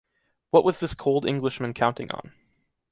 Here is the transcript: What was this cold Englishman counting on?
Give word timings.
What 0.49 0.63
was 0.63 0.79
this 0.79 0.95
cold 0.95 1.27
Englishman 1.27 1.75
counting 1.75 2.09
on? 2.09 2.31